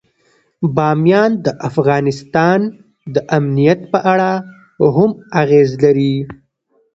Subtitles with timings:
[0.75, 2.59] بامیان د افغانستان
[3.13, 4.31] د امنیت په اړه
[4.95, 6.15] هم اغېز لري.